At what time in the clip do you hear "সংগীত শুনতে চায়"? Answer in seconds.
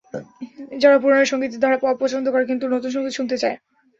2.91-3.57